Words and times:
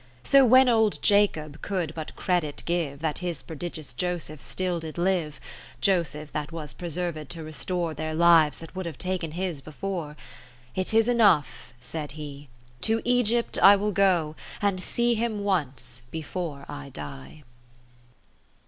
20 0.23 0.29
So 0.31 0.45
when 0.47 0.67
old 0.67 0.97
Jacob 1.03 1.61
could 1.61 1.93
but 1.93 2.15
credit 2.15 2.63
give 2.65 3.01
That 3.01 3.19
his 3.19 3.43
prodigious 3.43 3.93
Joseph 3.93 4.41
still 4.41 4.79
did 4.79 4.97
live, 4.97 5.39
(Joseph 5.79 6.31
that 6.33 6.51
was 6.51 6.73
preserved 6.73 7.29
to 7.29 7.43
restore 7.43 7.91
I'heir 7.95 8.15
lives 8.15 8.57
that 8.57 8.75
would 8.75 8.87
have 8.87 8.97
taken 8.97 9.33
his 9.33 9.61
before) 9.61 10.17
It 10.73 10.91
is 10.91 11.07
enough 11.07 11.75
(said 11.79 12.13
he), 12.13 12.49
to 12.81 13.03
Egypt 13.05 13.59
I 13.61 13.77
^Vill 13.77 13.93
go, 13.93 14.35
and 14.59 14.81
see 14.81 15.13
him 15.13 15.43
once 15.43 16.01
before 16.09 16.65
I 16.67 16.89
die. 16.89 17.43